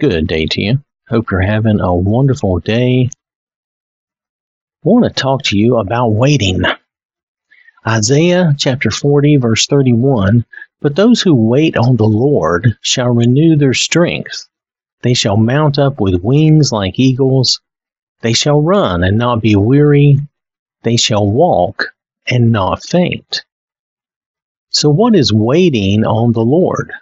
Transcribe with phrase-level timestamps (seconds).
[0.00, 0.78] Good day to you.
[1.08, 3.10] Hope you're having a wonderful day.
[3.12, 6.62] I want to talk to you about waiting.
[7.86, 10.44] Isaiah chapter 40, verse 31
[10.80, 14.48] But those who wait on the Lord shall renew their strength.
[15.02, 17.60] They shall mount up with wings like eagles.
[18.20, 20.18] They shall run and not be weary.
[20.82, 21.94] They shall walk
[22.26, 23.44] and not faint.
[24.70, 26.92] So, what is waiting on the Lord?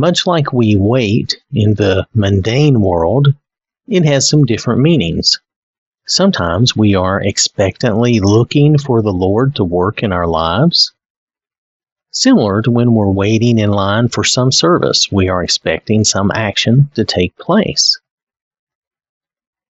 [0.00, 3.34] Much like we wait in the mundane world,
[3.86, 5.38] it has some different meanings.
[6.06, 10.94] Sometimes we are expectantly looking for the Lord to work in our lives.
[12.12, 16.90] Similar to when we're waiting in line for some service, we are expecting some action
[16.94, 18.00] to take place.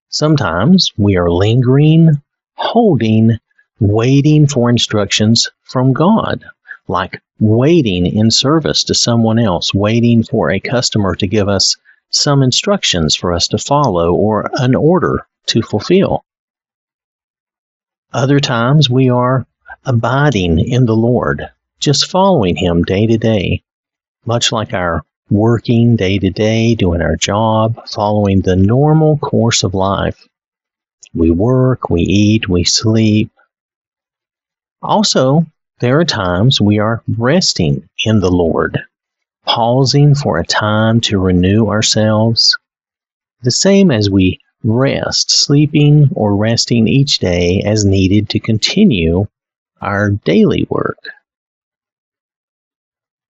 [0.07, 2.21] Sometimes we are lingering,
[2.53, 3.37] holding,
[3.81, 6.45] waiting for instructions from God
[6.87, 11.75] like waiting in service to someone else, waiting for a customer to give us
[12.09, 16.23] some instructions for us to follow or an order to fulfill.
[18.13, 19.45] Other times we are
[19.85, 23.63] abiding in the Lord, just following Him day to day,
[24.25, 29.73] much like our working day to day, doing our job, following the normal course of
[29.73, 30.27] life.
[31.13, 33.31] We work, we eat, we sleep.
[34.81, 35.45] Also,
[35.81, 38.79] there are times we are resting in the Lord,
[39.47, 42.55] pausing for a time to renew ourselves,
[43.41, 49.25] the same as we rest, sleeping or resting each day as needed to continue
[49.81, 50.99] our daily work.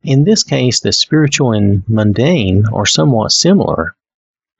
[0.03, 3.95] In this case, the spiritual and mundane are somewhat similar.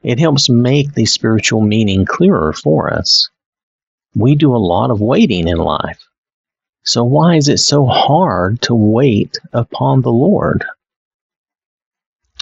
[0.01, 3.29] It helps make the spiritual meaning clearer for us.
[4.15, 5.99] We do a lot of waiting in life.
[6.83, 10.65] So, why is it so hard to wait upon the Lord?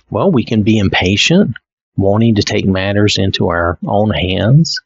[0.09, 1.55] Well, we can be impatient,
[1.97, 4.79] wanting to take matters into our own hands,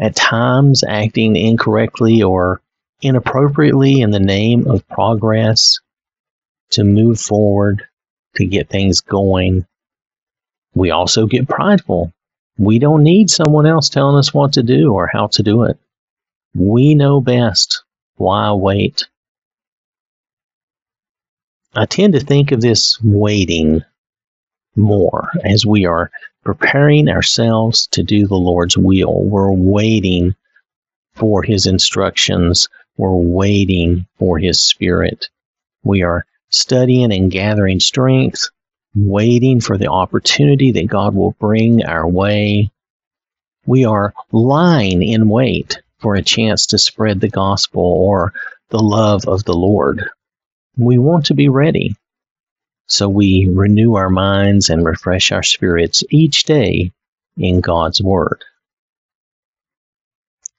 [0.00, 2.60] at times acting incorrectly or
[3.00, 5.78] inappropriately in the name of progress
[6.70, 7.84] to move forward,
[8.34, 9.64] to get things going.
[10.74, 12.12] We also get prideful.
[12.58, 15.78] We don't need someone else telling us what to do or how to do it.
[16.54, 17.83] We know best.
[18.16, 19.08] Why wait?
[21.74, 23.82] I tend to think of this waiting
[24.76, 26.10] more as we are
[26.44, 29.24] preparing ourselves to do the Lord's will.
[29.24, 30.36] We're waiting
[31.14, 32.68] for His instructions.
[32.96, 35.28] We're waiting for His Spirit.
[35.82, 38.48] We are studying and gathering strength,
[38.94, 42.70] waiting for the opportunity that God will bring our way.
[43.66, 48.32] We are lying in wait for a chance to spread the gospel or
[48.70, 50.04] the love of the Lord.
[50.76, 51.96] We want to be ready.
[52.86, 56.92] So we renew our minds and refresh our spirits each day
[57.36, 58.44] in God's Word.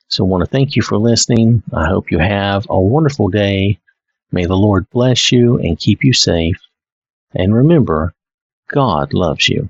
[0.07, 1.63] So I want to thank you for listening.
[1.73, 3.79] I hope you have a wonderful day.
[4.31, 6.57] May the Lord bless you and keep you safe.
[7.33, 8.13] And remember,
[8.69, 9.69] God loves you.